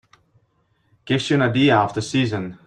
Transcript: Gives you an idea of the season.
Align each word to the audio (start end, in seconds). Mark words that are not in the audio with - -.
Gives 1.05 1.29
you 1.29 1.35
an 1.35 1.43
idea 1.43 1.75
of 1.77 1.93
the 1.93 2.01
season. 2.01 2.57